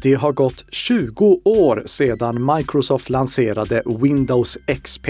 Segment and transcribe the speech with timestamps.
[0.00, 5.08] Det har gått 20 år sedan Microsoft lanserade Windows XP.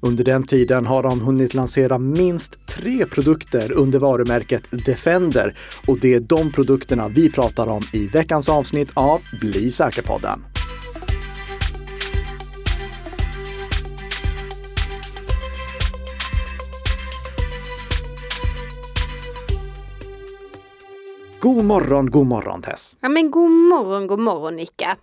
[0.00, 5.54] Under den tiden har de hunnit lansera minst tre produkter under varumärket Defender
[5.88, 10.51] och det är de produkterna vi pratar om i veckans avsnitt av Bli säker-podden.
[21.42, 22.96] God morgon, god morgon Tess!
[23.00, 24.96] Ja men god morgon, god morgon Nicka!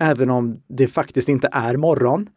[0.00, 2.28] Även om det faktiskt inte är morgon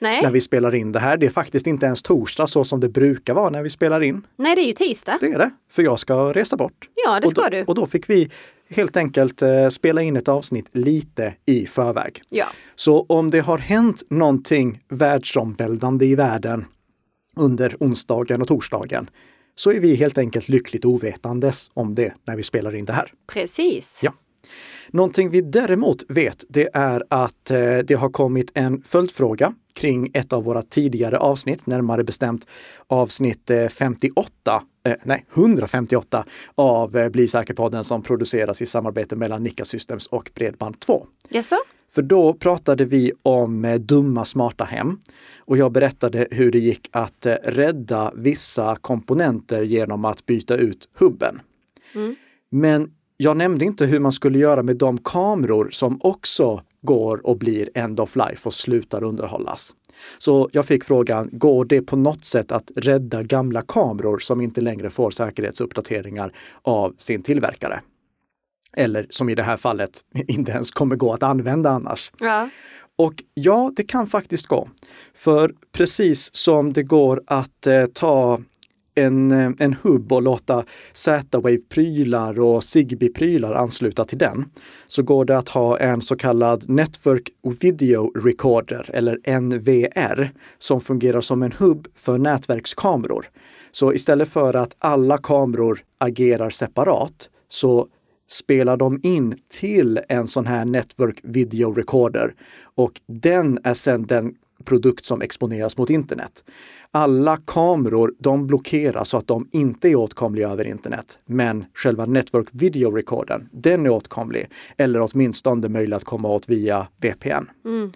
[0.00, 0.22] Nej.
[0.22, 1.16] när vi spelar in det här.
[1.16, 4.26] Det är faktiskt inte ens torsdag så som det brukar vara när vi spelar in.
[4.36, 5.18] Nej, det är ju tisdag.
[5.20, 6.88] Det är det, för jag ska resa bort.
[7.06, 7.64] Ja, det och ska då, du.
[7.64, 8.30] Och då fick vi
[8.68, 12.22] helt enkelt eh, spela in ett avsnitt lite i förväg.
[12.28, 12.46] Ja.
[12.74, 16.64] Så om det har hänt någonting världsomvälvande i världen
[17.36, 19.10] under onsdagen och torsdagen
[19.54, 23.12] så är vi helt enkelt lyckligt ovetandes om det när vi spelar in det här.
[23.26, 24.00] Precis.
[24.02, 24.12] Ja.
[24.90, 30.32] Någonting vi däremot vet, det är att eh, det har kommit en följdfråga kring ett
[30.32, 32.46] av våra tidigare avsnitt, närmare bestämt
[32.86, 39.42] avsnitt eh, 58, eh, nej 158 av eh, Bli säker-podden som produceras i samarbete mellan
[39.42, 41.06] Nika Systems och Bredband2.
[41.28, 41.56] Jaså?
[41.94, 44.98] För då pratade vi om eh, dumma smarta hem
[45.38, 50.88] och jag berättade hur det gick att eh, rädda vissa komponenter genom att byta ut
[50.98, 51.40] hubben.
[51.94, 52.16] Mm.
[52.50, 57.38] Men jag nämnde inte hur man skulle göra med de kameror som också går och
[57.38, 59.72] blir end of life och slutar underhållas.
[60.18, 64.60] Så jag fick frågan, går det på något sätt att rädda gamla kameror som inte
[64.60, 66.32] längre får säkerhetsuppdateringar
[66.62, 67.80] av sin tillverkare?
[68.76, 72.12] Eller som i det här fallet inte ens kommer gå att använda annars.
[72.18, 72.48] Ja.
[72.96, 74.68] Och ja, det kan faktiskt gå.
[75.14, 78.40] För precis som det går att eh, ta
[78.94, 84.44] en, eh, en hubb och låta Z-Wave-prylar och Zigbee-prylar ansluta till den,
[84.86, 87.28] så går det att ha en så kallad Network
[87.60, 93.26] Video Recorder, eller NVR, som fungerar som en hubb för nätverkskameror.
[93.70, 97.88] Så istället för att alla kameror agerar separat, så
[98.30, 102.34] spelar de in till en sån här Network Video Recorder
[102.74, 106.44] och den är sedan den produkt som exponeras mot internet.
[106.90, 111.18] Alla kameror, de blockeras så att de inte är åtkomliga över internet.
[111.26, 114.46] Men själva Network Video Recordern, den är åtkomlig.
[114.76, 117.50] Eller åtminstone möjlig att komma åt via VPN.
[117.64, 117.90] Mm.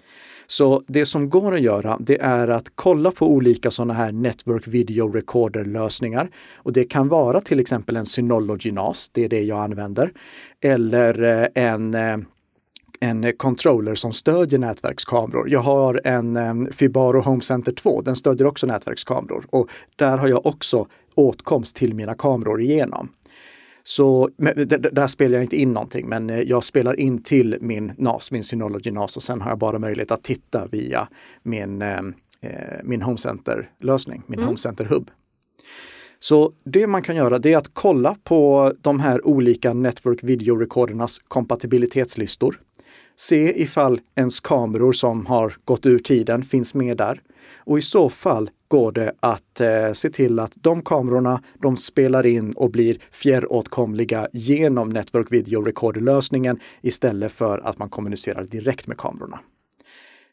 [0.47, 4.67] Så det som går att göra, det är att kolla på olika sådana här Network
[4.67, 6.29] Video Recorder lösningar.
[6.55, 10.11] Och det kan vara till exempel en Synology NAS, det är det jag använder.
[10.61, 12.17] Eller eh, en eh,
[12.99, 15.49] en controller som stödjer nätverkskameror.
[15.49, 20.45] Jag har en Fibaro Home Center 2, den stödjer också nätverkskameror och där har jag
[20.45, 23.09] också åtkomst till mina kameror igenom.
[23.83, 24.29] Så
[24.91, 28.43] där, spelar jag inte in någonting, men eh, jag spelar in till min NAS, min
[28.43, 31.07] Synology NAS och sen har jag bara möjlighet att titta via
[31.43, 32.01] min, eh,
[32.83, 34.47] min Home Center-lösning, min Mm.
[34.47, 35.11] Home Center-hubb.
[36.19, 40.55] Så det man kan göra det är att kolla på de här olika Network Video
[40.55, 42.59] Recordernas kompatibilitetslistor.
[43.19, 47.21] Se ifall ens kameror som har gått ur tiden finns med där.
[47.57, 52.25] Och i så fall går det att eh, se till att de kamerorna, de spelar
[52.25, 58.97] in och blir fjärråtkomliga genom Network Video Recorder-lösningen istället för att man kommunicerar direkt med
[58.97, 59.39] kamerorna.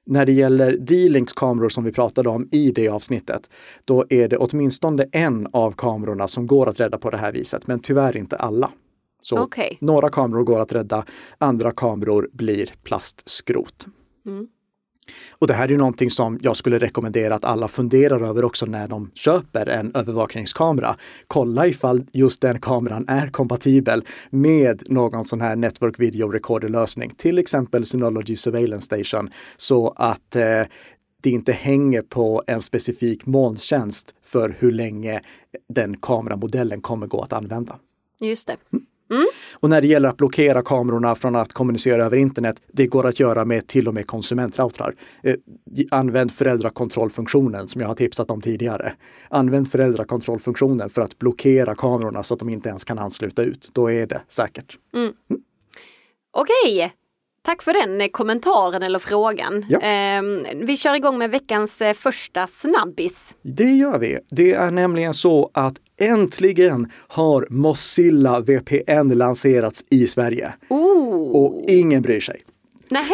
[0.07, 3.51] När det gäller D-Links kameror som vi pratade om i det avsnittet,
[3.85, 7.67] då är det åtminstone en av kamerorna som går att rädda på det här viset,
[7.67, 8.71] men tyvärr inte alla.
[9.25, 9.79] Så Okej.
[9.81, 11.05] några kameror går att rädda,
[11.39, 13.87] andra kameror blir plastskrot.
[14.27, 14.47] Mm.
[15.31, 18.67] Och det här är ju någonting som jag skulle rekommendera att alla funderar över också
[18.67, 20.97] när de köper en övervakningskamera.
[21.27, 27.11] Kolla ifall just den kameran är kompatibel med någon sån här Network Video Recorder lösning,
[27.17, 30.63] till exempel Synology Surveillance Station, så att eh,
[31.21, 35.21] det inte hänger på en specifik molntjänst för hur länge
[35.69, 37.79] den kameramodellen kommer gå att använda.
[38.21, 38.57] Just det.
[39.53, 43.21] Och när det gäller att blockera kamerorna från att kommunicera över internet, det går att
[43.21, 44.95] göra med till och med konsumentroutrar.
[45.23, 45.35] Eh,
[45.91, 48.93] använd föräldrakontrollfunktionen som jag har tipsat om tidigare.
[49.31, 53.71] Använd föräldrakontrollfunktionen för att blockera kamerorna så att de inte ens kan ansluta ut.
[53.73, 54.79] Då är det säkert.
[56.37, 56.93] Okej.
[57.47, 59.67] Tack för den eh, kommentaren eller frågan.
[59.69, 59.81] Ja.
[59.81, 63.37] Ehm, vi kör igång med veckans eh, första snabbis.
[63.43, 64.19] Det gör vi.
[64.31, 70.55] Det är nämligen så att äntligen har Mozilla VPN lanserats i Sverige.
[70.69, 71.37] Oh.
[71.37, 72.45] Och ingen bryr sig.
[72.89, 73.05] Nej,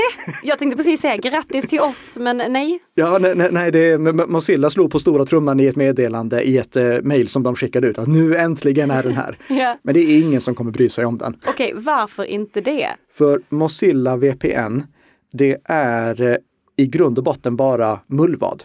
[0.42, 2.78] jag tänkte precis säga grattis till oss, men nej.
[2.94, 3.98] Ja, nej, nej, nej det
[4.28, 7.86] Mozilla slog på stora trumman i ett meddelande i ett eh, mejl som de skickade
[7.86, 7.98] ut.
[7.98, 9.38] Att nu äntligen är den här.
[9.48, 9.76] Ja.
[9.82, 11.36] Men det är ingen som kommer bry sig om den.
[11.46, 12.88] Okej, varför inte det?
[13.12, 14.82] För Mozilla VPN,
[15.32, 16.36] det är eh,
[16.76, 18.62] i grund och botten bara mullvad.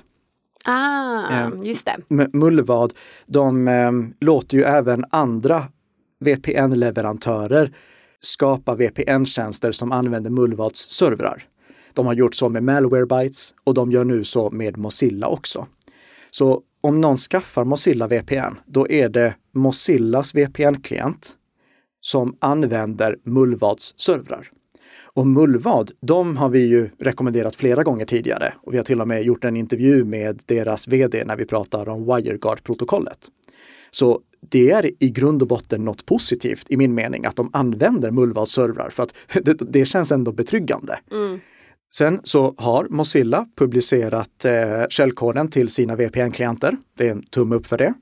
[0.65, 2.27] Ah, Ehm, just det.
[2.33, 2.93] Mullvad,
[3.25, 3.91] de eh,
[4.21, 5.63] låter ju även andra
[6.19, 7.73] VPN-leverantörer
[8.19, 11.43] skapa VPN-tjänster som använder Mullvads servrar.
[11.93, 15.67] De har gjort så med Malwarebytes och de gör nu så med Mozilla också.
[16.31, 21.35] Så om någon skaffar Mozilla VPN, då är det Mozillas VPN-klient
[22.01, 24.47] som använder Mullvads servrar.
[25.15, 29.07] Och Mullvad, de har vi ju rekommenderat flera gånger tidigare och vi har till och
[29.07, 33.27] med gjort en intervju med deras vd när vi pratar om WireGuard-protokollet.
[33.91, 38.11] Så det är i grund och botten något positivt i min mening att de använder
[38.11, 39.13] Mullvads servrar för att
[39.45, 40.99] det, det känns ändå betryggande.
[41.11, 41.39] Mm.
[41.93, 46.77] Sen så har Mozilla publicerat eh, källkoden till sina VPN-klienter.
[46.97, 47.93] Det är en tumme upp för det.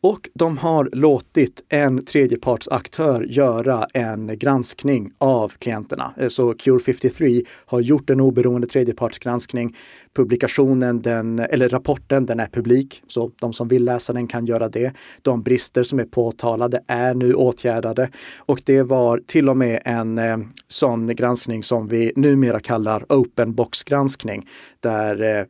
[0.00, 6.14] Och de har låtit en tredjepartsaktör göra en granskning av klienterna.
[6.16, 9.76] Eh, så Cure53 har gjort en oberoende tredjepartsgranskning.
[10.16, 14.68] Publikationen, den, eller rapporten, den är publik, så de som vill läsa den kan göra
[14.68, 14.92] det.
[15.22, 20.18] De brister som är påtalade är nu åtgärdade och det var till och med en
[20.18, 20.36] eh,
[20.68, 24.48] sån granskning som vi numera kallar open box granskning
[24.80, 25.44] där eh,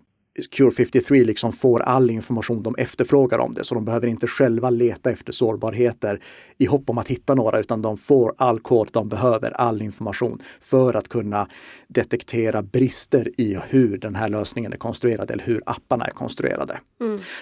[0.50, 4.70] Cure 53 liksom får all information de efterfrågar om det, så de behöver inte själva
[4.70, 6.22] leta efter sårbarheter
[6.58, 10.38] i hopp om att hitta några, utan de får all kod de behöver, all information
[10.60, 11.48] för att kunna
[11.88, 16.80] detektera brister i hur den här lösningen är konstruerad eller hur apparna är konstruerade.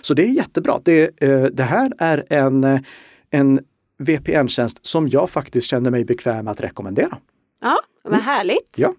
[0.02, 0.80] Så det är jättebra.
[0.84, 2.84] Det, eh, det här är en,
[3.30, 3.60] en
[3.98, 7.18] VPN-tjänst som jag faktiskt känner mig bekväm att rekommendera.
[7.60, 8.74] Ja, vad härligt.
[8.76, 8.94] Ja.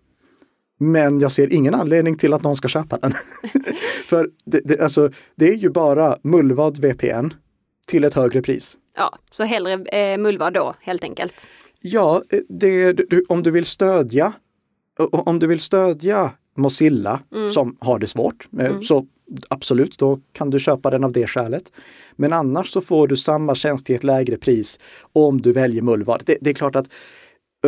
[0.81, 3.13] Men jag ser ingen anledning till att någon ska köpa den.
[4.05, 7.33] För det, det, alltså, det är ju bara mullvad VPN
[7.87, 8.77] till ett högre pris.
[8.95, 11.47] Ja, så hellre eh, mullvad då, helt enkelt.
[11.81, 14.33] Ja, det, du, om du vill stödja
[15.11, 17.19] om du vill stödja Mozilla
[17.51, 19.05] som har det svårt, eh, så
[19.47, 21.71] absolut, då kan du köpa den av det skälet.
[22.15, 24.79] Men annars så får du samma tjänst till ett lägre pris
[25.13, 26.23] om du väljer mullvad.
[26.25, 26.91] Det, det är klart att eh,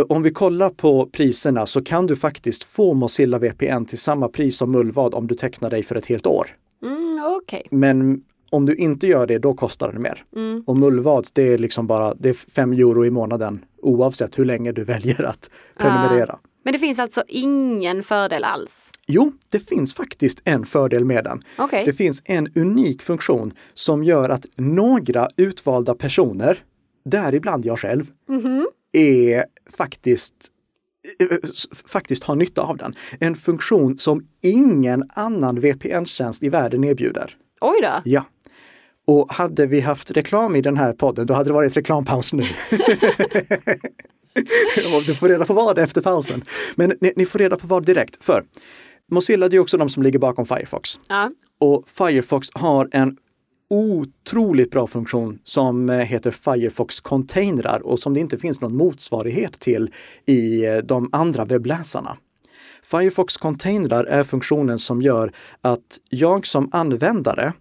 [0.08, 4.58] om vi kollar på priserna så kan du faktiskt få Mozilla VPN till samma pris
[4.58, 6.48] som mullvad om du tecknar dig för ett helt år.
[6.84, 7.68] Mm, Okej.
[7.72, 8.22] Men
[8.52, 10.24] om du inte gör det, då kostar det mer.
[10.66, 14.72] Och mullvad, det är liksom bara det är 5 euro i månaden oavsett hur länge
[14.72, 16.40] du väljer att prenumerera.
[16.64, 18.90] Men det finns alltså ingen fördel alls?
[19.08, 21.44] Jo, det finns faktiskt en fördel med den.
[21.58, 21.86] Okej.
[21.86, 26.58] Det finns en unik funktion som gör att några utvalda personer,
[27.06, 28.06] däribland jag själv,
[28.94, 29.46] är
[29.78, 30.34] faktiskt
[31.20, 32.94] eh, s- faktiskt har nytta av den.
[33.20, 37.36] En funktion som ingen annan VPN-tjänst i världen erbjuder.
[37.62, 38.02] Oj då.
[38.06, 38.26] Ja.
[39.08, 42.44] Och hade vi haft reklam i den här podden, då hade det varit reklampaus nu.
[45.08, 46.44] Du får reda på vad efter pausen.
[46.76, 48.44] Men ni, ni får reda på vad direkt, för
[49.12, 51.00] Mozilla det är också de som ligger bakom Firefox.
[51.10, 51.32] Ja.
[51.60, 53.18] Och Firefox har en
[53.72, 59.54] otroligt bra funktion som eh, heter Firefox containrar och som det inte finns någon motsvarighet
[59.54, 59.94] till
[60.26, 62.18] i eh, de andra webbläsarna.
[62.84, 65.32] Firefox containrar är funktionen som gör
[65.62, 67.54] att jag som användare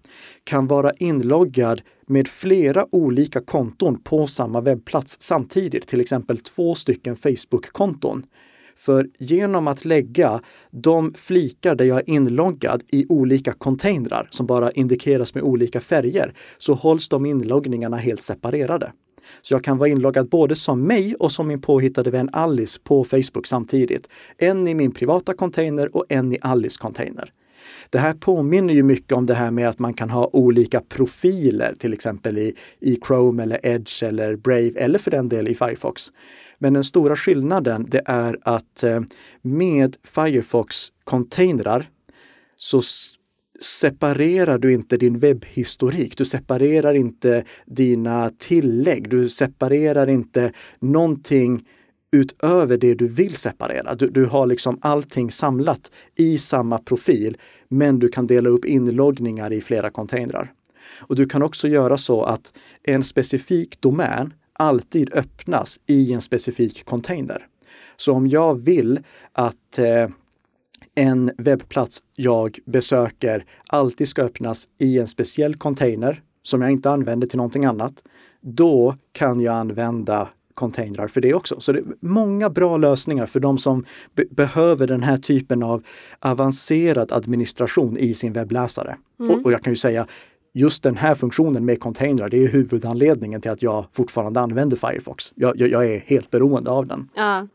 [0.45, 7.17] kan vara inloggad med flera olika konton på samma webbplats samtidigt, till exempel två stycken
[7.17, 8.25] Facebook-konton.
[8.81, 10.41] För genom att lägga
[10.71, 16.35] de flikar där jag är inloggad i olika containrar som bara indikeras med olika färger
[16.59, 18.93] så hålls de inloggningarna helt separerade.
[19.43, 23.04] Så jag kan vara inloggad både som mig och som min påhittade vän Alice på
[23.04, 24.09] Facebook samtidigt.
[24.38, 27.33] En i min privata container och en i Alice container.
[27.91, 31.75] Det här påminner ju mycket om det här med att man kan ha olika profiler,
[31.79, 36.03] till exempel i, i Chrome eller Edge eller Brave eller för den del i Firefox.
[36.59, 39.00] Men den stora skillnaden det är att eh,
[39.43, 41.89] med Firefox containrar
[42.57, 42.81] så
[43.61, 46.19] separerar du inte din webbhistorik.
[46.19, 49.11] Du separerar inte dina tillägg.
[49.11, 51.65] Du separerar inte någonting
[52.12, 53.95] utöver det du vill separera.
[53.95, 57.37] Du, du har liksom allting samlat i samma profil,
[57.71, 60.53] men du kan dela upp inloggningar i flera containrar.
[61.00, 66.85] Och du kan också göra så att en specifik domän alltid öppnas i en specifik
[66.85, 67.47] container.
[67.97, 69.00] Så om jag vill
[69.33, 70.09] att eh,
[70.95, 77.27] en webbplats jag besöker alltid ska öppnas i en speciell container som jag inte använder
[77.27, 78.05] till någonting annat,
[78.41, 81.61] då kan jag använda containrar för det också.
[81.61, 85.83] Så det är många bra lösningar för de som be behöver den här typen av
[86.21, 88.97] avancerad administration i sin webbläsare.
[89.21, 89.30] Mm.
[89.30, 90.07] Och, och, jag kan ju säga,
[90.54, 95.33] just den här funktionen med containrar, det är huvudanledningen till att jag fortfarande använder Firefox.
[95.35, 97.09] Jag, jag, jag är helt beroende av den.
[97.14, 97.47] Ja.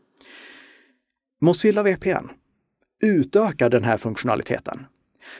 [1.40, 2.28] Mozilla VPN
[3.02, 4.86] utökar den här funktionaliteten.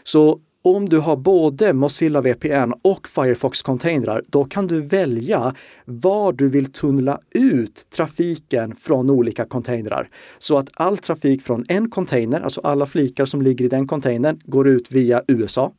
[0.03, 5.55] Så om du har både Mozilla VPN och Firefox containrar, då kan du välja
[5.85, 10.09] var du vill tunnla ut trafiken från olika containrar.
[10.39, 14.41] Så att all trafik från en container, alltså alla flikar som ligger i den containern,
[14.45, 15.73] går ut via USA.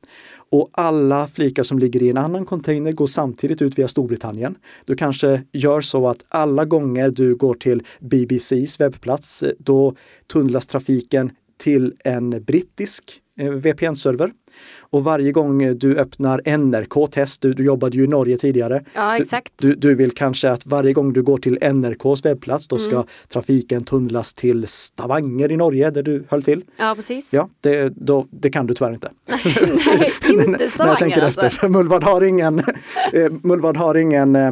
[0.51, 4.55] Och alla flikar som ligger i en annan container går samtidigt ut via Storbritannien.
[4.85, 9.95] Du kanske gör så att alla gånger du går till BBCs webbplats, eh, då
[10.33, 14.31] tunnlas trafiken till en brittisk VPN-server.
[14.89, 18.83] Och varje gång du öppnar NRK-test, du, du jobbade ju i Norge tidigare.
[18.93, 19.53] Ja, exakt.
[19.55, 23.07] Du, du vill kanske att varje gång du går till NRKs webbplats, då ska Mm.
[23.27, 26.63] trafiken tunnlas till Stavanger i Norge, där du höll till.
[26.77, 27.27] Ja, precis.
[27.29, 29.09] Ja, det, då, det kan du tyvärr inte.
[29.27, 31.41] Nej, inte När jag Stavanger tänker alltså.
[31.41, 32.59] efter, för Mullvad har ingen,
[33.13, 34.51] eh, Mullvad har ingen eh,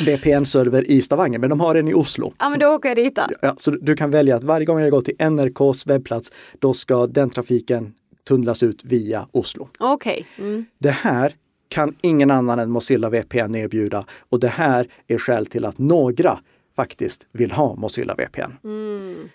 [0.00, 2.32] VPN-server i Stavanger, men de har en i Oslo.
[2.38, 3.22] Ja, men då åker jag dit då.
[3.42, 7.06] Ja, så du kan välja att varje gång jag går till NRKs webbplats, då ska
[7.06, 7.92] den trafiken
[8.28, 9.68] tunnlas ut via Oslo.
[9.78, 10.26] Okej.
[10.38, 10.64] Mm.
[10.78, 11.36] Det här
[11.68, 16.38] kan ingen annan än Mozilla VPN erbjuda och det här är skäl till att några
[16.76, 18.52] faktiskt vill ha Mozilla VPN.
[18.64, 19.28] Mm.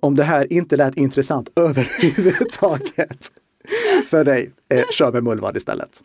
[0.00, 3.32] Om det här inte lät intressant överhuvudtaget
[4.08, 6.02] för dig, eh, kör med Mullvad istället.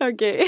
[0.00, 0.44] Okej.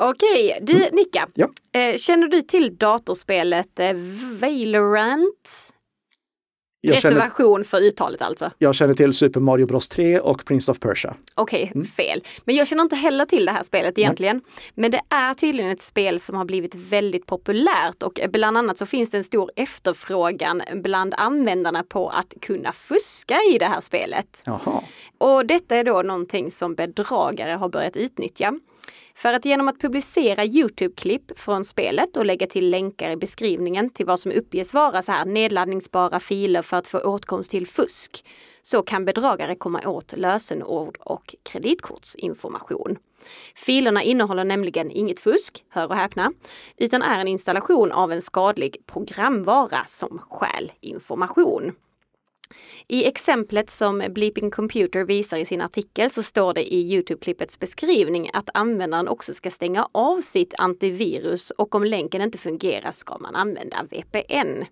[0.00, 1.28] Okej, du Nicka.
[1.36, 1.50] Mm.
[1.72, 1.80] Ja.
[1.80, 3.92] Eh, känner du till datorspelet eh,
[4.40, 5.71] Valorant?
[6.84, 8.50] Jag känner, Reservation för uttalet alltså.
[8.58, 11.14] jag känner till Super Mario Bros 3 och Prince of Persia.
[11.34, 11.86] Okej, Mm.
[11.86, 12.22] fel.
[12.44, 14.40] Men jag känner inte heller till det här spelet egentligen.
[14.74, 18.86] Men det är tydligen ett spel som har blivit väldigt populärt och bland annat så
[18.86, 24.42] finns det en stor efterfrågan bland användarna på att kunna fuska i det här spelet.
[24.44, 24.82] Jaha.
[25.18, 28.58] Och detta är då någonting som bedragare har börjat utnyttja.
[29.14, 34.06] För att genom att publicera Youtube-klipp från spelet och lägga till länkar i beskrivningen till
[34.06, 38.24] vad som uppges vara så här nedladdningsbara filer för att få åtkomst till fusk,
[38.62, 42.98] så kan bedragare komma åt lösenord och kreditkortsinformation.
[43.54, 46.32] Filerna innehåller nämligen inget fusk, hör och häpna,
[46.76, 51.72] utan är en installation av en skadlig programvara som stjäl information.
[52.88, 58.30] I exemplet som Bleeping Computer visar i sin artikel så står det i Youtube-klippets beskrivning
[58.32, 63.34] att användaren också ska stänga av sitt antivirus och om länken inte fungerar ska man
[63.34, 64.64] använda VPN.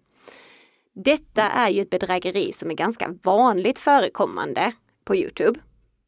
[0.95, 4.73] Detta är ju ett bedrägeri som är ganska vanligt förekommande
[5.05, 5.61] på Youtube.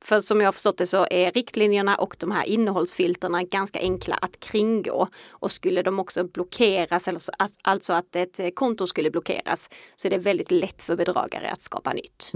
[0.05, 4.15] För som jag har förstått det så är riktlinjerna och de här innehållsfilterna ganska enkla
[4.15, 5.09] att kringgå.
[5.31, 7.09] Och skulle de också blockeras,
[7.63, 11.93] alltså att ett konto skulle blockeras, så är det väldigt lätt för bedragare att skapa
[11.93, 12.33] nytt.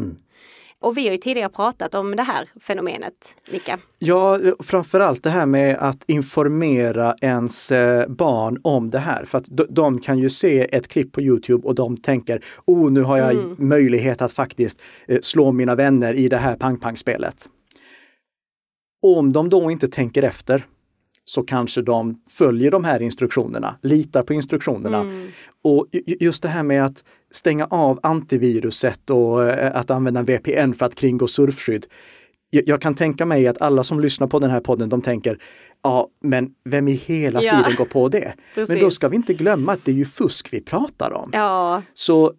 [0.80, 3.14] Och vi har ju tidigare pratat om det här fenomenet,
[3.52, 3.78] Mika.
[3.98, 9.24] Ja, framförallt det här med att informera ens eh, barn om det här.
[9.24, 12.90] För att de, de kan ju se ett klipp på Youtube och de tänker, oh
[12.90, 13.56] nu har jag Mm.
[13.58, 17.48] möjlighet att faktiskt eh, slå mina vänner i det här pang-pang-spelet.
[19.02, 20.66] Om de då inte tänker efter
[21.24, 25.00] så kanske de följer de här instruktionerna, litar på instruktionerna.
[25.00, 25.28] Mm.
[25.64, 30.72] Och ju- just det här med att stänga av antiviruset och eh, att använda VPN
[30.72, 31.86] för att kringgå surfskydd.
[32.50, 35.38] Jag, kan tänka mig att alla som lyssnar på den här podden, de tänker,
[35.82, 37.56] ja, men vem i hela Ja.
[37.56, 38.32] tiden går på det?
[38.54, 38.94] Men då Precis.
[38.94, 41.30] ska vi inte glömma att det är ju fusk vi pratar om.
[41.32, 42.32] Ja, Så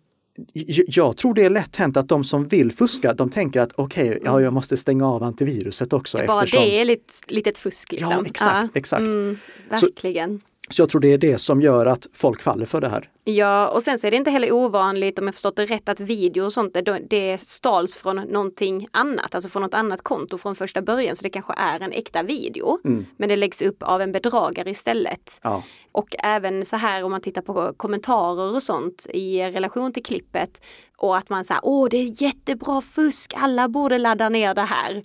[0.88, 4.20] jag tror det är lätt hänt att de som vill fuska, de tänker att okej,
[4.26, 6.20] ja, jag måste stänga av antiviruset också.
[6.28, 6.66] bara eftersom...
[6.66, 7.92] det är lite, litet fusk.
[7.92, 8.12] Liksom.
[8.12, 9.02] Ja, exakt, exakt.
[9.02, 9.38] Mm,
[9.76, 10.42] Så- verkligen.
[10.70, 13.10] Så jag tror det är det som gör att folk faller för det här.
[13.30, 16.00] Ja, och sen så är det inte heller ovanligt, om jag förstått det rätt, att
[16.00, 16.78] video och sånt,
[17.10, 21.30] det, stals från någonting annat, alltså från något annat konto från första början, så det
[21.30, 22.80] kanske är en äkta video.
[22.86, 23.06] Mm.
[23.18, 25.40] Men det läggs upp av en bedragare istället.
[25.42, 25.64] Ja.
[25.92, 30.62] Och även så här om man tittar på kommentarer och sånt i relation till klippet
[30.98, 35.02] och att man säger åh det är jättebra fusk, alla borde ladda ner det här.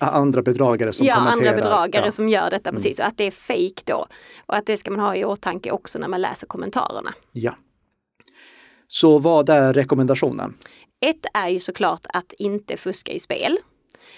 [0.00, 1.48] Andra bedragare som ja, kommenterar.
[1.50, 2.12] andra bedragare Ja.
[2.12, 4.06] som gör detta precis och att det är fake då.
[4.46, 7.14] Och att det ska man ha i åtanke också när man läser kommentarerna.
[7.32, 7.54] ja.
[8.88, 10.54] Så vad är rekommendationen?
[11.00, 13.58] Ett är ju såklart att inte fuska i spel.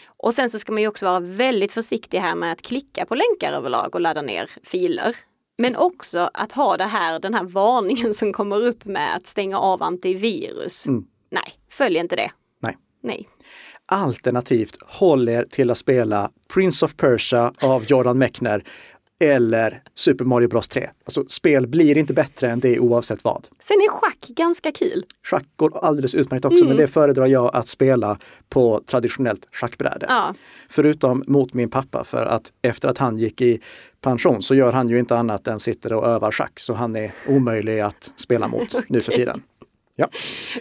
[0.06, 3.14] Och sen så ska man ju också vara väldigt försiktig här med att klicka på
[3.14, 5.16] länkar överlag och ladda ner filer.
[5.58, 9.58] Men också att ha det här, den här varningen som kommer upp med att stänga
[9.58, 10.86] av antivirus.
[10.86, 11.04] Mm.
[11.30, 12.30] Nej, följ inte det.
[12.60, 12.76] Nej.
[13.02, 13.28] Nej.
[13.86, 18.64] Alternativt håll er till att spela Prince of Persia av Jordan Mechner.
[19.20, 20.90] Eller Super Mario Bros 3.
[21.04, 23.48] Alltså spel blir inte bättre än det oavsett vad.
[23.60, 25.04] Sen är schack ganska kul.
[25.22, 26.68] Schack går alldeles utmärkt också, mm.
[26.68, 30.06] men det föredrar jag att spela på traditionellt schackbräde.
[30.08, 30.34] Ja.
[30.68, 33.60] Förutom mot min pappa, för att efter att han gick i
[34.00, 37.12] pension så gör han ju inte annat än sitter och övar schack, så han är
[37.28, 38.82] omöjlig att spela mot okay.
[38.88, 39.42] nu för tiden.
[40.00, 40.08] Ja.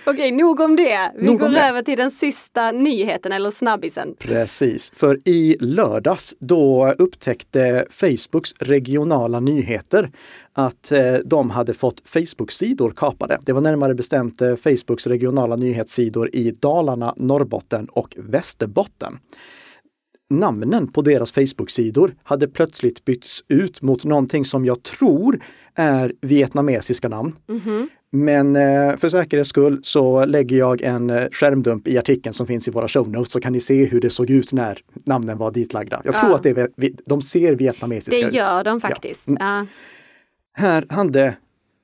[0.05, 1.11] Okej, nog om det.
[1.15, 4.15] Vi nog går över till den sista nyheten eller snabbisen.
[4.19, 10.11] Precis, för i lördags då upptäckte Facebooks regionala nyheter
[10.53, 13.39] att eh, de hade fått Facebook-sidor kapade.
[13.41, 19.19] Det var närmare bestämt eh, Facebooks regionala nyhetssidor i Dalarna, Norrbotten och Västerbotten
[20.29, 25.43] namnen på deras Facebook-sidor hade plötsligt bytts ut mot någonting som jag tror
[25.75, 27.35] är vietnamesiska namn.
[27.49, 27.87] Mm -hmm.
[28.11, 32.67] Men eh, för säkerhets skull så lägger jag en eh, skärmdump i artikeln som finns
[32.67, 35.51] i våra show notes så kan ni se hur det såg ut när namnen var
[35.51, 36.01] ditlagda.
[36.05, 36.35] Jag tror ja.
[36.35, 38.31] att det de ser vietnamesiska ut.
[38.31, 39.23] Det gör de faktiskt.
[39.27, 39.31] Ja.
[39.31, 39.47] Mm.
[39.47, 39.65] Ja.
[40.53, 41.35] Här hade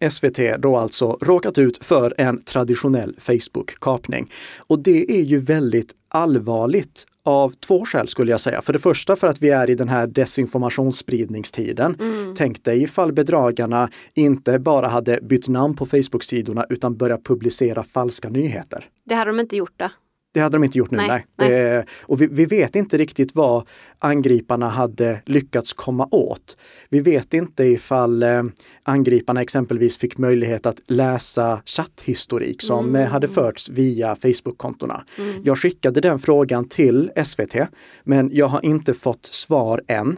[0.10, 4.32] SVT då alltså råkat ut för en traditionell Facebook-kapning.
[4.58, 8.62] Och det är ju väldigt allvarligt av två skäl skulle jag säga.
[8.62, 11.96] För det första för att vi är i den här desinformationsspridningstiden.
[12.00, 12.34] Mm.
[12.36, 18.30] Tänk dig ifall bedragarna inte bara hade bytt namn på Facebook-sidorna utan börjat publicera falska
[18.30, 18.86] nyheter.
[19.06, 19.90] Det hade de inte gjort då?
[20.34, 21.26] Det hade de inte gjort nu, nej.
[21.36, 21.50] nej.
[21.50, 23.68] Det, och vi, vi, vet inte riktigt vad
[24.00, 26.58] angriparna hade lyckats komma åt.
[26.90, 28.44] Vi vet inte ifall eh,
[28.84, 33.12] angriparna exempelvis fick möjlighet att läsa chatthistorik som mm.
[33.12, 35.04] hade förts via Facebook-kontona.
[35.18, 35.42] Mm.
[35.44, 37.56] Jag skickade den frågan till SVT,
[38.04, 40.18] men jag har inte fått svar än.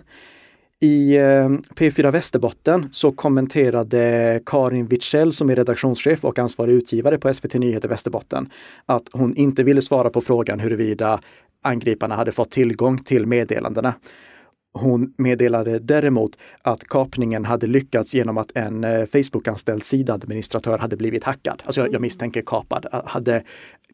[0.82, 7.34] I eh, P4 Västerbotten så kommenterade Karin Witzell som är redaktionschef och ansvarig utgivare på
[7.34, 8.50] SVT Nyheter Västerbotten
[8.86, 11.20] att hon inte ville svara på frågan huruvida
[11.63, 13.94] angriparna hade fått tillgång till meddelandena.
[14.74, 21.24] Hon meddelade däremot att kapningen hade lyckats genom att en eh, Facebook-anställd sidadministratör hade blivit
[21.24, 21.63] hackad.
[21.65, 23.44] Alltså jag, jag misstänker kapad, hade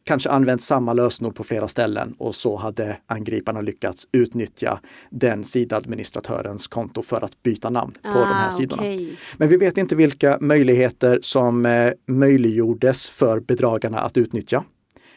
[0.04, 4.80] kanske använt samma lösenord på flera ställen och så hade angriparna lyckats utnyttja
[5.10, 8.82] den sidadministratörens konto för att byta namn på ah, de här sidorna.
[8.82, 9.12] Okay.
[9.36, 14.64] Men vi vet inte vilka möjligheter som eh, möjliggjordes för bedragarna att utnyttja.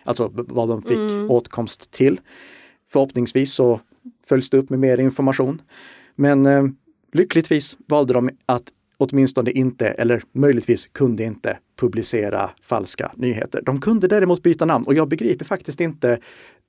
[0.04, 1.32] Alltså vad de fick mm.
[1.32, 2.20] åtkomst till.
[2.89, 3.80] Förhoppningsvis så
[4.25, 5.62] följs det upp med mer information.
[6.16, 6.64] Men eh,
[7.14, 13.62] lyckligtvis valde de att åtminstone inte, eller möjligtvis kunde inte, publicera falska nyheter.
[13.66, 16.20] De kunde däremot byta namn och jag begriper faktiskt inte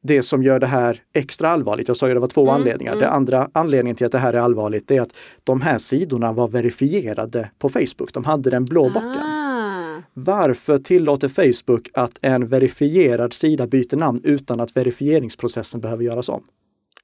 [0.02, 1.88] det som gör det här extra allvarligt.
[1.88, 2.92] Jag sa ju det var två mm, anledningar.
[2.92, 3.02] Mm.
[3.02, 6.48] Det andra anledningen till att det här är allvarligt är att de här sidorna var
[6.48, 8.12] verifierade på Facebook.
[8.12, 9.22] De hade den blå bocken.
[9.22, 10.02] Ah.
[10.14, 16.44] Varför tillåter Facebook att en verifierad sida byter namn utan att verifieringsprocessen behöver göras om?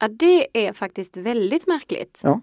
[0.00, 2.20] Ja, det är faktiskt väldigt märkligt.
[2.22, 2.40] Ja.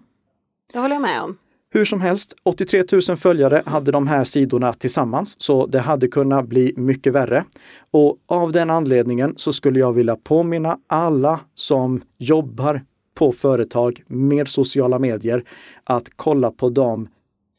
[0.72, 1.38] Det håller jag med om.
[1.72, 6.46] Hur som helst, 83 000 följare hade de här sidorna tillsammans, så det hade kunnat
[6.46, 7.44] bli mycket värre.
[7.90, 12.82] Och av den anledningen så skulle jag vilja påminna alla som jobbar
[13.14, 15.44] på företag med sociala medier
[15.84, 17.08] att kolla på de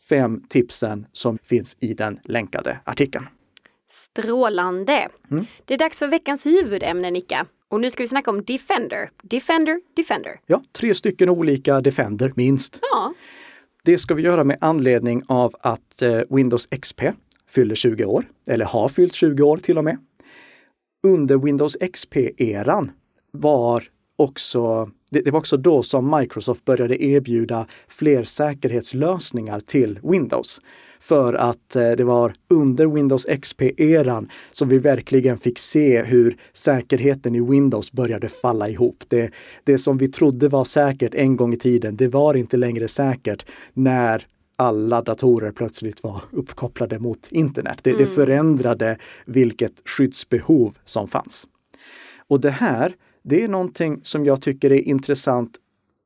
[0.10, 3.26] fem tipsen som finns i den länkade artikeln.
[3.91, 5.10] Strålande!
[5.32, 5.45] Mm.
[5.65, 7.45] Det är dags för veckans huvudämne, Nicka.
[7.69, 9.10] Och nu ska vi snacka om Defender.
[9.24, 10.39] Defender, Defender.
[10.45, 12.80] Ja, tre stycken olika Defender minst.
[12.91, 13.13] Ja.
[13.85, 17.01] Det ska vi göra med anledning av att eh, Windows XP
[17.49, 19.97] fyller 20 år, eller har fyllt 20 år till och med.
[21.07, 22.91] Under Windows XP-eran
[23.31, 23.83] var
[24.17, 30.61] också det, det, var också då som Microsoft började erbjuda fler säkerhetslösningar till Windows.
[31.01, 37.35] För att eh, det var under Windows XP-eran som vi verkligen fick se hur säkerheten
[37.35, 39.03] i Windows började falla ihop.
[39.07, 39.31] Det,
[39.63, 43.45] det som vi trodde var säkert en gång i tiden, det var inte längre säkert
[43.73, 47.79] när alla datorer plötsligt var uppkopplade mot internet.
[47.83, 48.01] Det, mm.
[48.01, 51.47] det förändrade vilket skyddsbehov som fanns.
[52.27, 55.57] Och det här det är någonting som jag tycker är intressant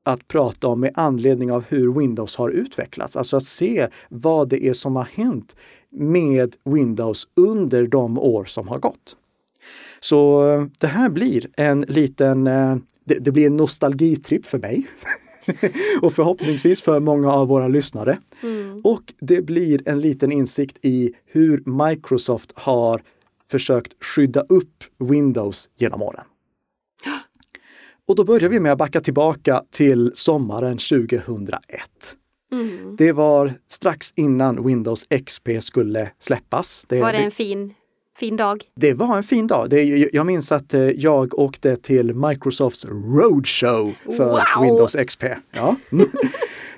[0.06, 3.16] att prata om med anledning av hur Windows har utvecklats.
[3.16, 5.56] Alltså att se vad det är som har hänt
[5.92, 9.18] med Windows under de år som har gått.
[10.00, 14.88] Så eh, det här blir en liten, eh, det, det blir en nostalgitripp för mig.
[16.02, 18.18] och förhoppningsvis för många av våra lyssnare.
[18.44, 18.82] Mm.
[18.84, 23.02] Och det blir en liten insikt i hur Microsoft har
[23.48, 26.26] försökt skydda upp Windows genom åren.
[28.08, 31.60] Och då börjar vi med att backa tillbaka till sommaren 2001.
[32.52, 32.96] Mm.
[32.96, 36.86] Det var strax innan Windows XP skulle släppas.
[36.90, 37.74] Det, var det en fin,
[38.18, 38.64] fin dag?
[38.76, 39.70] Det var en fin dag.
[39.70, 44.64] Det, jag minns att eh, jag åkte till Microsofts Roadshow för wow.
[44.64, 45.24] Windows XP.
[45.52, 45.76] Ja.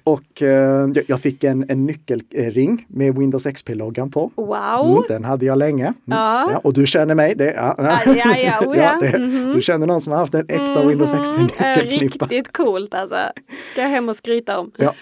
[0.08, 4.32] och eh, jag fick en, en nyckelring med Windows XP-loggan på.
[4.36, 4.90] Wow!
[4.92, 5.84] Mm, den hade jag länge.
[5.86, 5.94] Mm.
[6.06, 6.50] Ja.
[6.52, 7.36] Ja, och du känner mig.
[7.36, 8.98] Det, ja, Ja, ja, oh, ja.
[9.02, 9.52] det, Mhm.
[9.56, 11.20] Du känner någon som har haft en äkta Windows Mhm.
[11.22, 12.26] Eh, XP-nyckelknippa.
[12.26, 13.16] Riktigt coolt alltså.
[13.72, 14.72] Ska jag hem och skryta om.
[14.78, 14.94] Ja.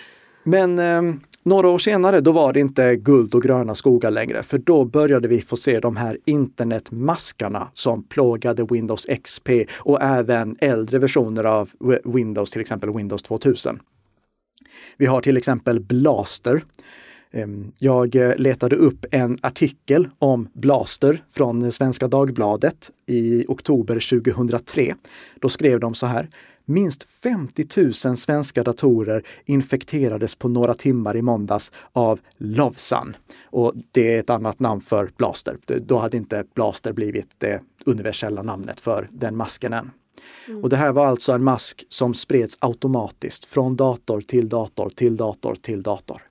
[0.44, 1.02] Men eh,
[1.44, 5.28] några år senare, då var det inte guld och gröna skogar längre, för då började
[5.28, 11.70] vi få se de här internetmaskarna som plågade Windows XP och även äldre versioner av
[11.80, 13.80] Wi- Windows, till exempel Windows 2000.
[14.98, 16.64] Vi har till exempel Blaster.
[17.32, 24.96] Ehm, jag eh, letade upp en artikel om Blaster från Svenska Dagbladet i oktober 2003.
[25.42, 26.30] Då skrev de så här.
[26.68, 33.16] Minst 50 000 svenska datorer infekterades på några timmar i måndags av Lovsan.
[33.46, 35.58] Och det är ett annat namn för Blaster.
[35.66, 39.92] Då hade inte Blaster blivit det universella namnet för den masken än.
[40.62, 45.16] Och det här var alltså en mask som spreds automatiskt från dator till dator till
[45.16, 46.22] dator till dator.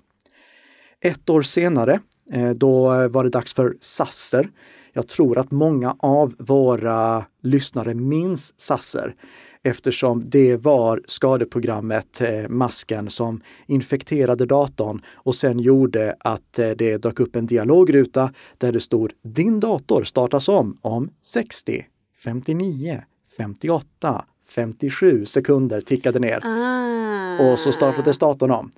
[1.00, 2.00] Ett år senare,
[2.32, 4.48] eh, då var det dags för Sasser.
[4.92, 9.14] Jag tror att många av våra lyssnare minns Sasser
[9.62, 16.96] eftersom det var skadeprogrammet eh, Masken som infekterade datorn och sen gjorde att eh, det
[16.96, 21.86] dök upp en dialogruta där det stod Din dator startas om om 60,
[22.24, 23.02] 59,
[23.36, 26.40] 58, 57 sekunder tickade ner.
[26.44, 27.52] Ah.
[27.52, 28.70] Och så startades datorn om.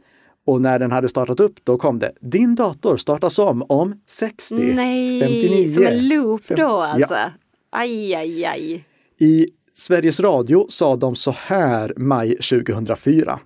[0.47, 4.55] Och när den hade startat upp, då kom det Din dator startas om om 60,
[4.55, 5.75] Nej, 59.
[5.75, 7.15] som en loop då alltså.
[7.15, 7.31] Ja.
[7.71, 8.85] Aj, aj, aj.
[9.19, 13.41] I Sveriges Radio sa de så här maj 2004.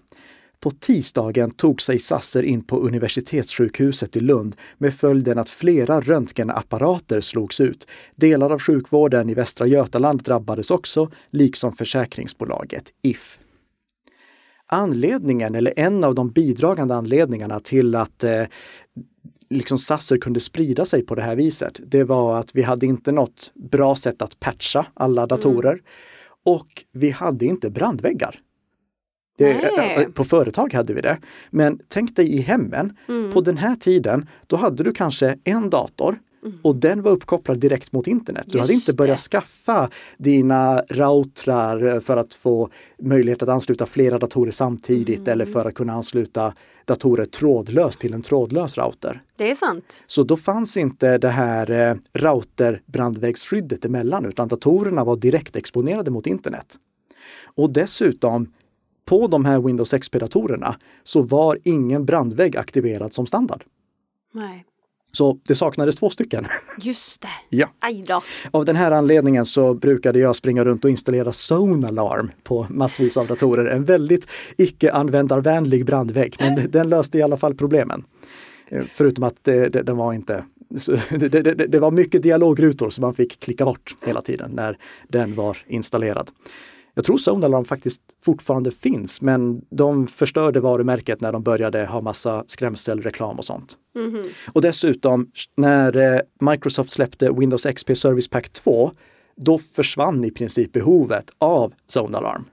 [0.61, 7.21] På tisdagen tog sig Sasser in på universitetssjukhuset i Lund med följden att flera röntgenapparater
[7.21, 7.87] slogs ut.
[8.17, 13.39] Delar av sjukvården i Västra Götaland drabbades också, liksom försäkringsbolaget If.
[14.67, 18.45] Anledningen, eller en av de bidragande anledningarna till att eh,
[19.51, 23.13] liksom Sasser kunde sprida sig på det här viset, det var att vi hade inte
[23.13, 25.83] något bra sätt att patcha alla datorer
[26.45, 28.41] och vi hade inte brandväggar.
[29.45, 29.97] Det, Nej.
[30.05, 31.19] eh, på företag hade vi det.
[31.51, 33.33] Men tänk dig i hemmen, Mm.
[33.33, 36.19] på den här tiden, då hade du kanske en dator
[36.63, 38.45] och den var uppkopplad direkt mot internet.
[38.49, 39.23] Du hade Just inte börjat det.
[39.23, 42.69] skaffa dina routrar för att få
[43.03, 45.33] möjlighet att ansluta flera datorer samtidigt Mm.
[45.33, 49.23] eller för att kunna ansluta datorer trådlöst till en trådlös router.
[49.37, 50.05] Det är sant.
[50.07, 56.27] Så då fanns inte det här eh, router-brandvägsskyddet emellan utan datorerna var direkt exponerade mot
[56.27, 56.75] internet.
[57.55, 58.53] Och dessutom,
[59.11, 63.65] på de här Windows XP-datorerna så var ingen brandvägg aktiverad som standard.
[64.33, 64.65] Nej.
[65.13, 66.47] Så det saknades två stycken.
[66.79, 67.29] Just det.
[67.57, 67.69] Ja.
[67.79, 68.23] Aj då.
[68.51, 73.17] Av den här anledningen så brukade jag springa runt och installera Zone Alarm på massvis
[73.17, 73.65] av datorer.
[73.65, 78.05] En väldigt icke-användarvänlig brandvägg, men den löste i alla fall problemen.
[78.69, 80.45] Eh, Förutom att det, det, den var inte
[81.11, 85.35] det, det, det var mycket dialogrutor som man fick klicka bort hela tiden när den
[85.35, 86.31] var installerad.
[87.01, 92.01] Jag tror Zone Alarm faktiskt fortfarande finns, men de förstörde varumärket när de började ha
[92.01, 93.77] massa skrämselreklam och sånt.
[93.95, 94.23] Mhm.
[94.53, 98.91] Och dessutom, när eh, Microsoft släppte Windows XP Service Pack 2,
[99.37, 102.45] då försvann i princip behovet av Zone Alarm.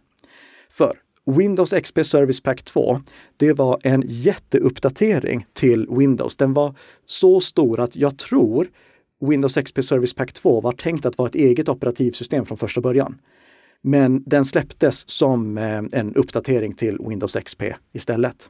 [0.70, 0.94] För
[1.26, 3.02] Windows XP Service Pack 2,
[3.38, 6.38] det var en jätteuppdatering till Windows.
[6.38, 8.68] Den var så stor att jag tror
[9.22, 13.18] Windows XP Service Pack 2 var tänkt att vara ett eget operativsystem från första början.
[13.82, 17.64] Men den släpptes som eh, en uppdatering till Windows XP
[17.94, 18.50] istället.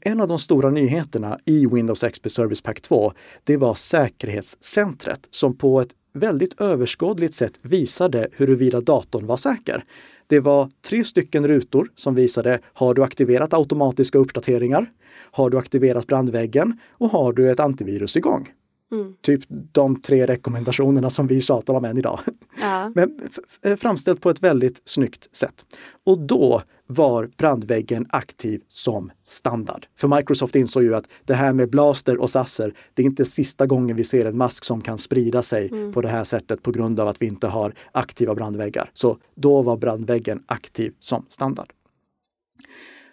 [0.00, 3.12] En av de stora nyheterna i Windows XP Service Pack 2,
[3.44, 9.84] det var säkerhetscentret som på ett väldigt överskådligt sätt visade huruvida datorn var säker.
[10.26, 14.90] Det var tre stycken rutor som visade, har du aktiverat automatiska uppdateringar?
[15.30, 16.78] Har du aktiverat brandväggen?
[16.90, 18.48] Och har du ett antivirus igång?
[18.94, 19.14] Mm.
[19.22, 22.20] Typ de tre rekommendationerna som vi tjatar om än idag.
[22.60, 22.92] Ja.
[22.94, 23.20] Men
[23.62, 25.66] f- framställt på ett väldigt snyggt sätt.
[26.06, 29.86] Och då var brandväggen aktiv som standard.
[29.96, 33.66] För Microsoft insåg ju att det här med Blaster och Sasser, det är inte sista
[33.66, 37.00] gången vi ser en mask som kan sprida sig på det här sättet på grund
[37.00, 38.90] av att vi inte har aktiva brandväggar.
[38.92, 41.72] Så då var brandväggen aktiv som standard.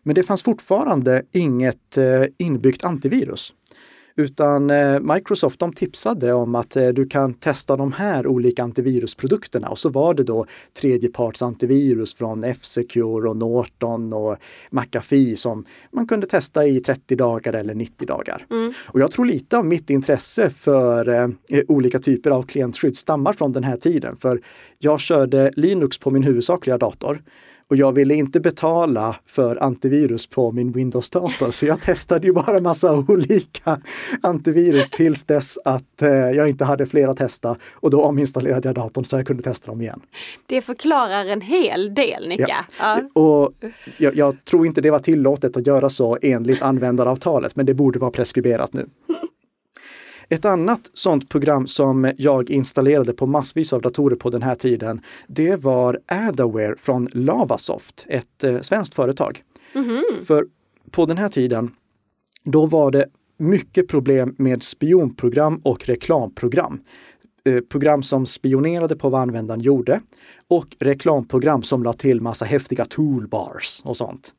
[0.04, 3.54] Men det fanns fortfarande inget eh, inbyggt antivirus.
[4.15, 9.69] Utan eh, Microsoft de tipsade om att eh, du kan testa de här olika antivirusprodukterna
[9.69, 10.45] och så var det då
[10.82, 14.38] tredjeparts antivirus från F-Secure och Norton och
[14.71, 18.45] McAfee som man kunde testa i 30 dagar eller 90 dagar.
[18.52, 18.74] Mm.
[18.88, 21.28] Och jag tror lite av mitt intresse för eh,
[21.67, 24.15] olika typer av klientskydd stammar från den här tiden.
[24.17, 24.41] För
[24.80, 27.21] jag körde Linux på min huvudsakliga dator
[27.71, 32.60] Och jag ville inte betala för antivirus på min Windows-dator, så jag testade ju bara
[32.60, 33.81] massa olika
[34.21, 37.55] antivirus tills dess att eh, jag inte hade fler att testa.
[37.73, 40.01] Och då ominstallerade jag datorn så jag kunde testa dem igen.
[40.45, 42.65] Det förklarar en hel del, Nicka.
[42.79, 42.99] Ja.
[43.13, 43.21] Ja.
[43.21, 43.51] Och
[43.97, 47.99] jag, jag tror inte det var tillåtet att göra så enligt användaravtalet, men det borde
[47.99, 48.88] vara preskriberat nu.
[50.32, 55.02] Ett annat sånt program som jag installerade på massvis av datorer på den här tiden,
[55.28, 59.44] det var Adaware från Lavasoft, ett eh, svenskt företag.
[59.74, 60.26] Mm -hmm.
[60.26, 60.46] För
[60.91, 61.72] på den här tiden,
[62.44, 63.06] då var det
[63.38, 66.82] mycket problem med spionprogram och reklamprogram.
[67.46, 70.02] Eh, program som spionerade på vad användaren gjorde
[70.48, 74.34] och reklamprogram som la till massa häftiga toolbars och sånt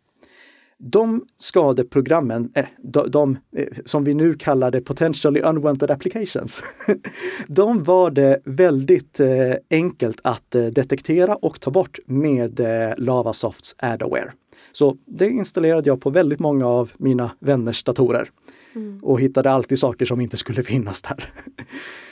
[0.84, 6.62] de skadeprogrammen, eh, de, de, eh, som vi nu kallar det potentially unwanted applications,
[7.46, 12.60] de var det väldigt eh, enkelt att detektera och ta bort med
[12.96, 14.32] Lavasofts Adaware.
[14.72, 18.28] Så det installerade jag på väldigt många av mina vänners datorer
[18.74, 18.98] mm.
[19.02, 21.32] och hittade alltid saker som inte skulle finnas där.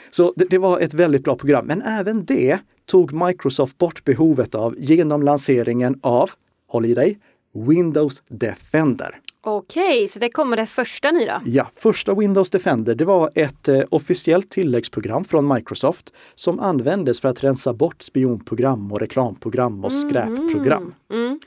[0.09, 4.55] Så det, det, var ett väldigt bra program, men även det tog Microsoft bort behovet
[4.55, 6.29] av genom lanseringen av,
[6.67, 7.17] håll i dig,
[7.53, 9.19] Windows Defender.
[9.43, 11.41] Okej, så det kommer det första nu då?
[11.45, 17.29] Ja, första Windows Defender, det var ett eh, officiellt tilläggsprogram från Microsoft som användes för
[17.29, 20.93] att rensa bort spionprogram och reklamprogram och skräpprogram.
[21.11, 21.25] Mm.
[21.25, 21.39] Mm.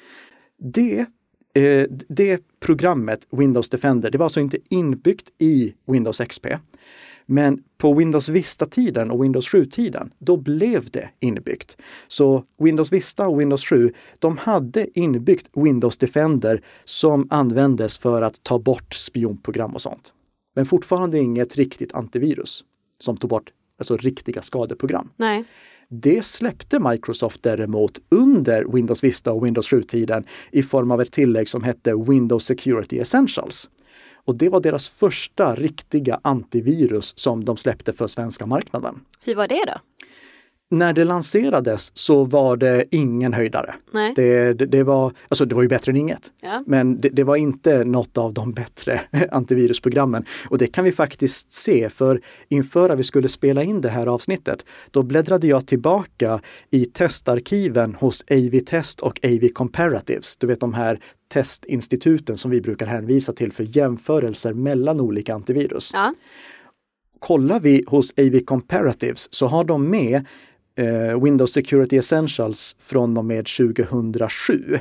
[0.58, 1.06] Det,
[1.62, 6.46] eh, det programmet, Windows Defender, det var alltså inte inbyggt i Windows XP.
[7.26, 11.76] Men på Windows Vista-tiden och Windows 7-tiden, då blev det inbyggt.
[12.08, 18.42] Så Windows Vista och Windows 7, de hade inbyggt Windows Defender som användes för att
[18.42, 20.12] ta bort spionprogram och sånt.
[20.56, 22.64] Men fortfarande inget riktigt antivirus
[22.98, 25.10] som tog bort alltså riktiga skadeprogram.
[25.16, 25.44] Nej.
[25.88, 31.48] Det släppte Microsoft däremot under Windows Vista och Windows 7-tiden i form av ett tillägg
[31.48, 33.70] som hette Windows Security Essentials.
[34.24, 39.00] Och det var deras första riktiga antivirus som de släppte för svenska marknaden.
[39.24, 39.74] Hur var det då?
[40.70, 43.74] När det lanserades så var det ingen höjdare.
[43.92, 44.12] Nej.
[44.16, 46.33] Det, det, det, var, alltså det var ju bättre än inget.
[46.42, 46.62] Ja.
[46.66, 49.00] Men det, det, var inte något av de bättre
[49.31, 50.24] antivirusprogrammen.
[50.48, 54.07] Och det kan vi faktiskt se, för inför att vi skulle spela in det här
[54.07, 60.37] avsnittet, då bläddrade jag tillbaka i testarkiven hos AV-test och AV Comparatives.
[60.37, 60.98] Du vet de här
[61.33, 65.90] testinstituten som vi brukar hänvisa till för jämförelser mellan olika antivirus.
[65.94, 66.12] Ja
[67.24, 70.27] kollar vi hos AV Comparatives så har de med
[71.22, 74.78] Windows Security Essentials från och med 2007.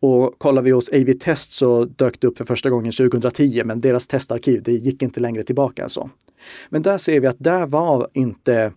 [0.00, 3.80] Och kollar vi hos AV Test så dök det upp för första gången 2010, men
[3.80, 6.10] deras testarkiv, det gick inte längre tillbaka än så.
[6.68, 8.72] Men där ser vi att där var inte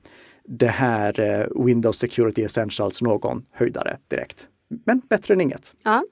[0.47, 4.47] det här eh, Windows Security Essentials någon höjdare direkt.
[4.85, 5.75] Men bättre än inget.
[5.83, 6.03] Ja.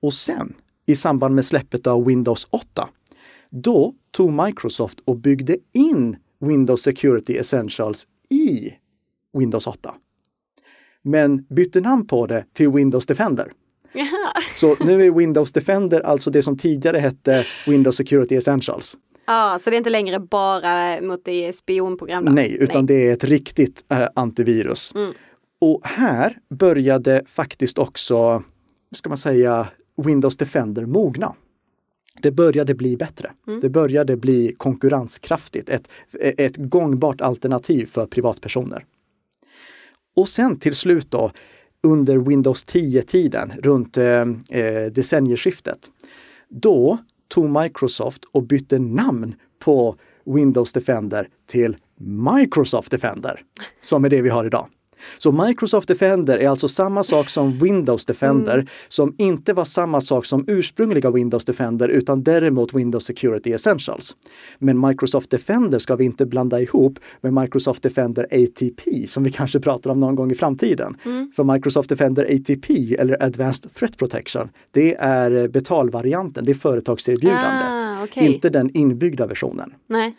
[0.00, 0.54] Och sen
[0.86, 2.88] i samband med släppet av Windows 8,
[3.50, 8.74] då tog Microsoft och byggde in Windows Security Essentials i
[9.34, 9.94] Windows 8.
[11.02, 13.46] Men bytte namn på det till Windows Defender.
[13.92, 14.32] Jaha.
[14.54, 18.96] Så nu är Windows Defender alltså det som tidigare hette Windows Security Essentials.
[19.26, 22.24] Ja, så det är inte längre bara mot det spionprogram?
[22.24, 22.32] Då?
[22.32, 22.96] Nej, utan Nej.
[22.96, 24.92] det är ett riktigt äh, antivirus.
[24.94, 25.12] Mm.
[25.60, 28.42] Och här började faktiskt också,
[28.92, 31.34] ska man säga, Windows Defender mogna
[32.22, 33.30] det började bli bättre.
[33.46, 33.60] Mm.
[33.60, 35.88] Det började bli konkurrenskraftigt, ett,
[36.20, 38.84] ett gångbart alternativ för privatpersoner.
[40.16, 41.30] Och sen till slut då,
[41.82, 45.90] under Windows 10-tiden, runt eh, eh, decennieskiftet,
[46.48, 46.98] då
[47.28, 49.96] tog Microsoft och bytte namn på
[50.26, 51.76] Windows Defender till
[52.36, 53.40] Microsoft Defender,
[53.80, 54.68] som är det vi har idag.
[55.18, 58.66] Så Microsoft Defender är alltså samma sak som Windows Defender, mm.
[58.88, 64.16] som inte var samma sak som ursprungliga Windows Defender, utan däremot Windows Security Essentials.
[64.58, 69.60] Men Microsoft Defender ska vi inte blanda ihop med Microsoft Defender ATP, som vi kanske
[69.60, 70.96] pratar om någon gång i framtiden.
[71.04, 71.32] Mm.
[71.36, 77.88] För Microsoft Defender ATP, eller Advanced Threat Protection, det är betalvarianten, det är företagserbjudandet.
[77.88, 78.26] Ah, okay.
[78.26, 79.74] Inte den inbyggda versionen.
[79.86, 80.14] Nej.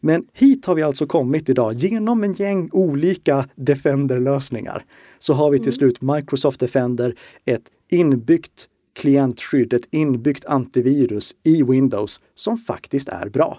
[0.00, 1.74] Men hit har vi alltså kommit idag.
[1.74, 4.84] Genom en gäng olika Defender-lösningar
[5.18, 5.72] så har vi till mm.
[5.72, 13.58] slut Microsoft Defender, ett inbyggt klientskydd, ett inbyggt antivirus i Windows som faktiskt är bra.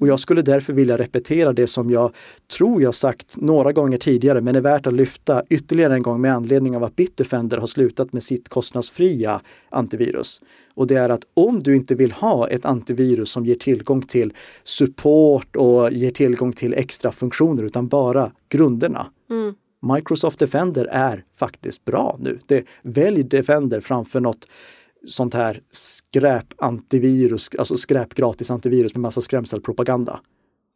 [0.00, 2.14] Och jag skulle därför vilja repetera det som jag
[2.56, 6.34] tror jag sagt några gånger tidigare, men är värt att lyfta ytterligare en gång med
[6.34, 9.40] anledning av att Bitdefender har slutat med sitt kostnadsfria
[9.70, 10.42] antivirus.
[10.78, 14.32] Och det är att om du inte vill ha ett antivirus som ger tillgång till
[14.64, 19.06] support och ger tillgång till extra funktioner utan bara grunderna.
[19.30, 19.54] Mm.
[19.94, 22.38] Microsoft Defender är faktiskt bra nu.
[22.46, 24.48] Det, välj Defender framför något
[25.06, 30.20] sånt här skräp-antivirus, alltså skräp-gratis antivirus med massa skrämselpropaganda.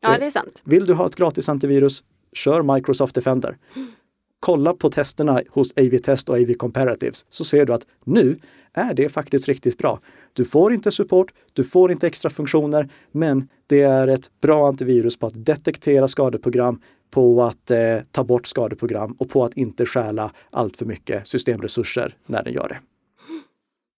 [0.00, 0.62] Ja, det är sant.
[0.64, 3.56] Vill du ha ett gratis antivirus, kör Microsoft Defender.
[4.40, 8.38] Kolla på testerna hos AV-test och AV Comparatives så ser du att nu
[8.76, 10.00] Äh, är det faktiskt riktigt bra.
[10.32, 15.16] Du får inte support, du får inte extra funktioner, men det är ett bra antivirus
[15.16, 16.80] på att detektera skadeprogram,
[17.10, 22.16] på att eh, ta bort skadeprogram och på att inte stjäla allt för mycket systemresurser
[22.26, 22.80] när den gör det.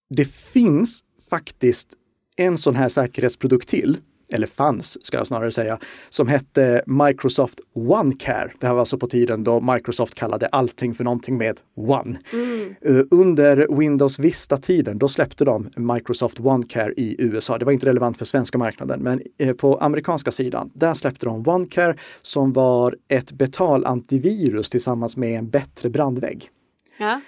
[0.09, 1.89] Det finns faktiskt
[2.37, 3.97] en sån här säkerhetsprodukt till
[4.31, 8.51] eller fanns ska jag snarare säga, som hette Microsoft OneCare.
[8.59, 12.17] Det här var alltså på tiden då Microsoft kallade allting för någonting med One.
[12.33, 13.07] Mm.
[13.11, 17.57] Under Windows Vista-tiden, då släppte de Microsoft OneCare i USA.
[17.57, 21.47] Det var inte relevant för svenska marknaden, men eh, på amerikanska sidan, där släppte de
[21.47, 26.49] OneCare som var ett betalantivirus tillsammans med en bättre brandvägg.
[26.97, 27.21] Ja.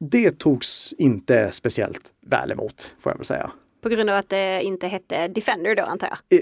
[0.00, 3.50] Det togs inte speciellt väl emot, får jag väl säga.
[3.80, 6.40] På grund av att det inte hette Defender då antar jag?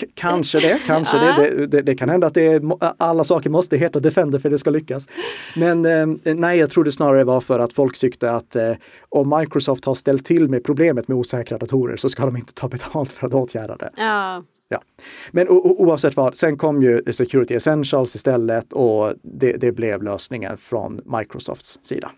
[0.00, 1.36] K kanske det, kanske ja.
[1.36, 1.66] det.
[1.66, 1.94] Det, det.
[1.94, 2.62] kan hända att det är,
[2.98, 5.08] alla saker måste heta Defender för att det ska lyckas.
[5.56, 8.72] Men eh, nej, jag tror det snarare var för att folk tyckte att eh,
[9.08, 12.68] om Microsoft har ställt till med problemet med osäkra datorer så ska de inte ta
[12.68, 13.90] betalt för att åtgärda det.
[13.96, 14.42] Ja.
[14.68, 14.82] Ja.
[15.30, 21.00] Men oavsett vad, sen kom ju Security Essentials istället och det, det blev lösningen från
[21.18, 22.10] Microsofts sida.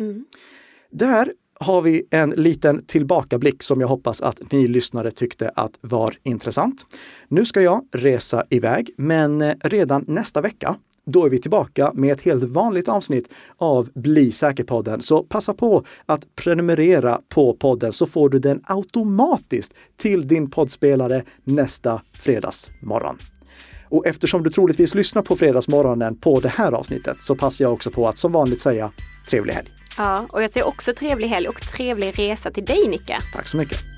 [0.00, 0.24] Mm.
[0.90, 6.14] Där har vi en liten tillbakablick som jag hoppas att ni lyssnare tyckte att var
[6.22, 6.86] intressant.
[7.28, 12.12] Nu ska jag resa iväg, men eh, redan nästa vecka då är vi tillbaka med
[12.12, 15.00] ett helt vanligt avsnitt av Bli säker-podden.
[15.00, 21.24] Så passa på att prenumerera på podden så får du den automatiskt till din poddspelare
[21.44, 23.16] nästa fredagsmorgon.
[23.92, 27.90] Och eftersom du troligtvis lyssnar på fredagsmorgonen på det här avsnittet så passar jag också
[27.90, 28.90] på att som vanligt säga
[29.30, 29.68] trevlig helg.
[29.96, 33.18] Ja, och jag säger också trevlig helg och trevlig resa till dig Nicka.
[33.32, 33.91] Tack så mycket.